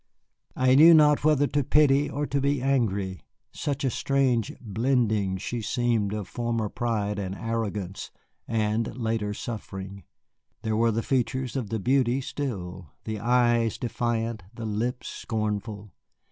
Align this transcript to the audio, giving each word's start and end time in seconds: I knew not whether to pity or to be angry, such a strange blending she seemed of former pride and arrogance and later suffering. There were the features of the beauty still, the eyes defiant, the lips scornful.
I 0.55 0.73
knew 0.73 0.95
not 0.95 1.23
whether 1.23 1.45
to 1.45 1.63
pity 1.63 2.09
or 2.09 2.25
to 2.25 2.41
be 2.41 2.59
angry, 2.59 3.19
such 3.51 3.83
a 3.83 3.91
strange 3.91 4.51
blending 4.59 5.37
she 5.37 5.61
seemed 5.61 6.11
of 6.11 6.27
former 6.27 6.69
pride 6.69 7.19
and 7.19 7.35
arrogance 7.35 8.09
and 8.47 8.97
later 8.97 9.35
suffering. 9.35 10.01
There 10.63 10.75
were 10.75 10.89
the 10.91 11.03
features 11.03 11.55
of 11.55 11.69
the 11.69 11.77
beauty 11.79 12.19
still, 12.19 12.89
the 13.03 13.19
eyes 13.19 13.77
defiant, 13.77 14.41
the 14.55 14.65
lips 14.65 15.07
scornful. 15.07 15.91